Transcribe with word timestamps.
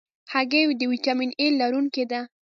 هګۍ 0.31 0.61
د 0.79 0.81
ویټامین 0.91 1.31
A 1.41 1.43
لرونکې 1.59 2.03
ده. 2.11 2.21